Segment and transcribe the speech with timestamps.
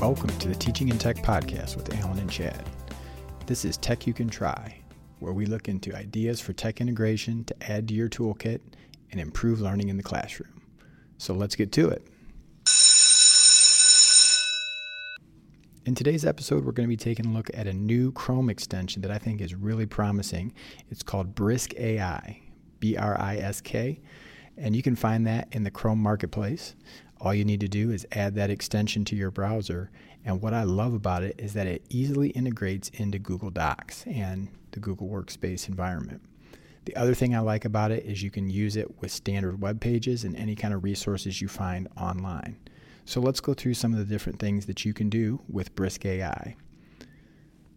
[0.00, 2.64] to the Teaching in Tech podcast with Alan and Chad.
[3.44, 4.80] This is Tech You Can Try,
[5.18, 8.60] where we look into ideas for tech integration to add to your toolkit
[9.10, 10.62] and improve learning in the classroom.
[11.18, 12.08] So let's get to it.
[15.84, 19.02] In today's episode, we're going to be taking a look at a new Chrome extension
[19.02, 20.54] that I think is really promising.
[20.88, 22.40] It's called Brisk AI,
[22.78, 24.00] B R I S K,
[24.56, 26.74] and you can find that in the Chrome Marketplace.
[27.20, 29.90] All you need to do is add that extension to your browser.
[30.24, 34.48] And what I love about it is that it easily integrates into Google Docs and
[34.72, 36.22] the Google Workspace environment.
[36.86, 39.80] The other thing I like about it is you can use it with standard web
[39.80, 42.56] pages and any kind of resources you find online.
[43.04, 46.06] So let's go through some of the different things that you can do with Brisk
[46.06, 46.56] AI.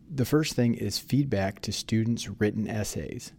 [0.09, 3.33] The first thing is feedback to students' written essays.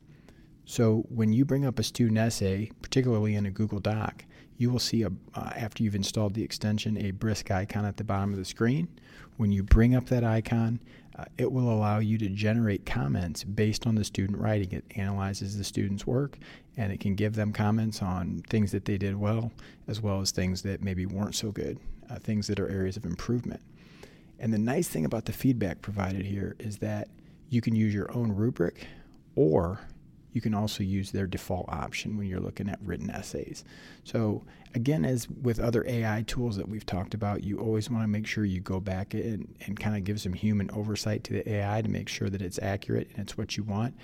[0.67, 4.25] So when you bring up a student essay, particularly in a Google Doc,
[4.57, 8.05] you will see a, uh, after you've installed the extension a brisk icon at the
[8.05, 8.89] bottom of the screen.
[9.37, 10.81] When you bring up that icon,
[11.17, 14.73] uh, it will allow you to generate comments based on the student writing.
[14.73, 16.39] It analyzes the student's work
[16.77, 19.53] and it can give them comments on things that they did well
[19.87, 21.79] as well as things that maybe weren't so good,
[22.11, 23.61] uh, things that are areas of improvement.
[24.39, 27.09] And the nice thing about the feedback provided here is that
[27.49, 28.87] you can use your own rubric
[29.37, 29.81] or
[30.35, 33.65] you can also use their default option when you're looking at written essays.
[34.03, 34.43] So,
[34.75, 38.27] again, as with other AI tools that we've talked about, you always want to make
[38.27, 41.83] sure you go back and, and kind of give some human oversight to the AI
[41.83, 43.95] to make sure that it's accurate and it's what you want.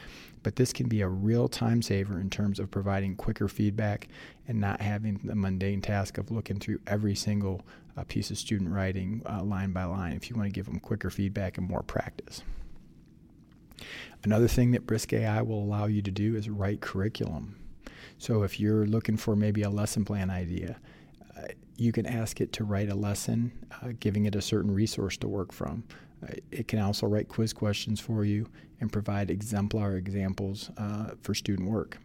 [0.44, 4.06] But this can be a real time saver in terms of providing quicker feedback
[4.46, 7.62] and not having the mundane task of looking through every single
[7.96, 10.78] uh, piece of student writing uh, line by line if you want to give them
[10.78, 12.42] quicker feedback and more practice.
[14.22, 17.56] Another thing that Brisk AI will allow you to do is write curriculum.
[18.18, 20.78] So if you're looking for maybe a lesson plan idea,
[21.36, 23.52] uh, you can ask it to write a lesson,
[23.82, 25.84] uh, giving it a certain resource to work from.
[26.22, 28.46] Uh, it can also write quiz questions for you
[28.80, 31.98] and provide exemplar examples uh, for student work.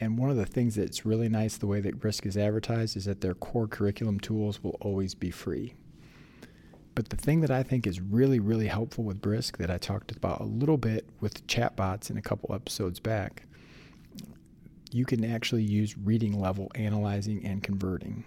[0.00, 3.04] And one of the things that's really nice, the way that Brisk is advertised, is
[3.04, 5.74] that their core curriculum tools will always be free.
[6.94, 10.12] But the thing that I think is really, really helpful with Brisk that I talked
[10.12, 13.44] about a little bit with chatbots in a couple episodes back,
[14.92, 18.24] you can actually use reading level analyzing and converting.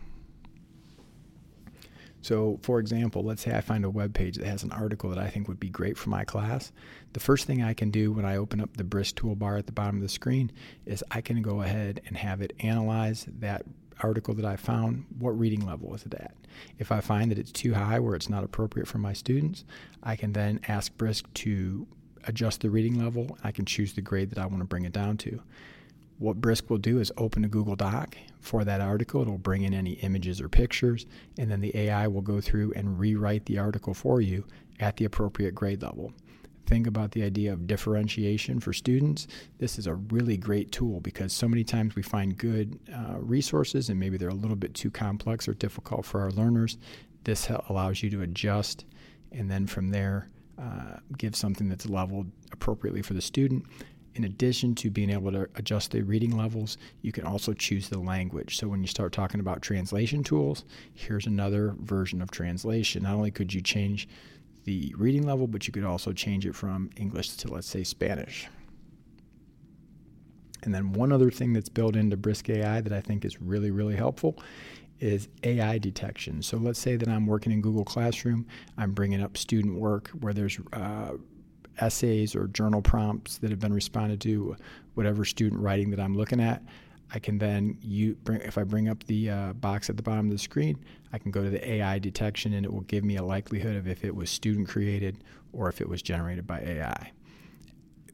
[2.21, 5.19] So, for example, let's say I find a web page that has an article that
[5.19, 6.73] I think would be great for my class.
[7.13, 9.71] The first thing I can do when I open up the Brisk toolbar at the
[9.71, 10.51] bottom of the screen
[10.85, 13.63] is I can go ahead and have it analyze that
[14.01, 16.35] article that I found, what reading level is it at?
[16.79, 19.63] If I find that it's too high where it's not appropriate for my students,
[20.03, 21.87] I can then ask Brisk to
[22.25, 23.37] adjust the reading level.
[23.43, 25.41] I can choose the grade that I want to bring it down to.
[26.19, 29.21] What Brisk will do is open a Google Doc for that article.
[29.21, 31.05] It'll bring in any images or pictures,
[31.37, 34.45] and then the AI will go through and rewrite the article for you
[34.79, 36.13] at the appropriate grade level
[36.67, 41.33] think about the idea of differentiation for students, this is a really great tool because
[41.33, 44.91] so many times we find good uh, resources and maybe they're a little bit too
[44.91, 46.77] complex or difficult for our learners.
[47.23, 48.85] This allows you to adjust
[49.31, 50.29] and then from there
[50.59, 53.65] uh, give something that's leveled appropriately for the student.
[54.15, 57.99] In addition to being able to adjust the reading levels, you can also choose the
[57.99, 58.57] language.
[58.57, 63.03] So when you start talking about translation tools, here's another version of translation.
[63.03, 64.07] Not only could you change
[64.67, 68.49] the reading level, but you could also change it from English to, let's say, Spanish.
[70.63, 73.71] And then one other thing that's built into Brisk AI that I think is really,
[73.71, 74.37] really helpful
[74.99, 76.41] is AI detection.
[76.41, 78.45] So let's say that I'm working in Google Classroom,
[78.77, 81.11] I'm bringing up student work where there's uh,
[81.79, 84.57] essays or journal prompts that have been responded to,
[84.95, 86.61] whatever student writing that I'm looking at.
[87.13, 90.25] I can then you bring if I bring up the uh, box at the bottom
[90.27, 90.77] of the screen,
[91.13, 93.87] I can go to the AI detection and it will give me a likelihood of
[93.87, 95.23] if it was student created
[95.53, 97.11] or if it was generated by AI.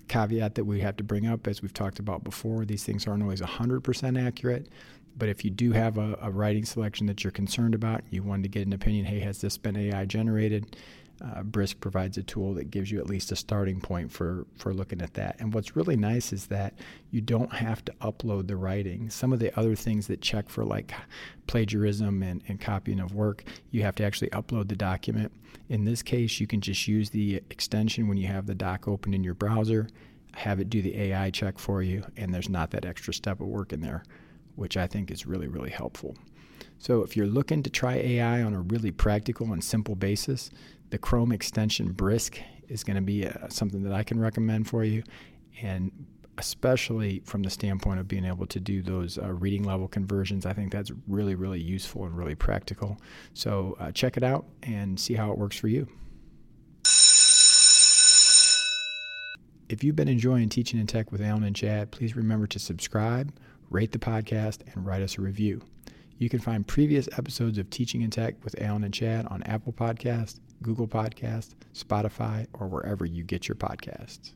[0.08, 3.24] Caveat that we have to bring up, as we've talked about before, these things aren't
[3.24, 4.68] always 100% accurate.
[5.16, 8.44] But if you do have a, a writing selection that you're concerned about, you wanted
[8.44, 10.76] to get an opinion, hey, has this been AI generated?
[11.24, 14.74] Uh, Brisk provides a tool that gives you at least a starting point for for
[14.74, 15.38] looking at that.
[15.40, 16.74] And what's really nice is that
[17.12, 19.10] you don't have to upload the writing.
[19.10, 20.94] Some of the other things that check for like
[21.48, 25.32] plagiarism and, and copying of work, you have to actually upload the document.
[25.70, 29.14] In this case, you can just use the extension when you have the doc open
[29.14, 29.88] in your browser,
[30.34, 33.48] have it do the AI check for you, and there's not that extra step of
[33.48, 34.04] work in there,
[34.56, 36.16] which I think is really, really helpful.
[36.80, 40.52] So, if you're looking to try AI on a really practical and simple basis,
[40.94, 44.84] the Chrome extension Brisk is going to be uh, something that I can recommend for
[44.84, 45.02] you.
[45.64, 45.92] And
[46.38, 50.46] especially from the standpoint of being able to do those uh, reading level conversions.
[50.46, 52.98] I think that's really, really useful and really practical.
[53.34, 55.88] So uh, check it out and see how it works for you.
[59.68, 63.34] If you've been enjoying Teaching in Tech with Alan and Chad, please remember to subscribe,
[63.72, 65.64] rate the podcast, and write us a review.
[66.18, 69.74] You can find previous episodes of Teaching in Tech with Alan and Chad on Apple
[69.74, 74.34] Podcast, Google Podcast, Spotify, or wherever you get your podcasts.